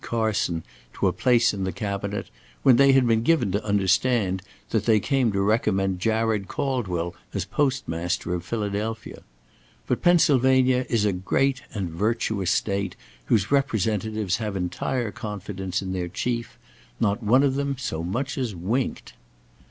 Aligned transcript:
Carson 0.03 0.63
to 0.95 1.05
a 1.07 1.13
place 1.13 1.53
in 1.53 1.63
the 1.63 1.71
Cabinet, 1.71 2.31
when 2.63 2.77
they 2.77 2.91
had 2.91 3.05
been 3.05 3.21
given 3.21 3.51
to 3.51 3.63
understand 3.63 4.41
that 4.71 4.85
they 4.87 4.99
came 4.99 5.31
to 5.31 5.43
recommend 5.43 5.99
Jared 5.99 6.47
Caldwell 6.47 7.13
as 7.35 7.45
postmaster 7.45 8.33
of 8.33 8.43
Philadelphia. 8.43 9.21
But 9.85 10.01
Pennsylvania 10.01 10.87
is 10.89 11.05
a 11.05 11.13
great 11.13 11.61
and 11.75 11.91
virtuous 11.91 12.49
State, 12.49 12.95
whose 13.25 13.51
representatives 13.51 14.37
have 14.37 14.55
entire 14.55 15.11
confidence 15.11 15.83
in 15.83 15.93
their 15.93 16.07
chief. 16.07 16.57
Not 16.99 17.21
one 17.21 17.43
of 17.43 17.53
them 17.53 17.75
so 17.77 18.03
much 18.03 18.39
as 18.39 18.55
winked. 18.55 19.13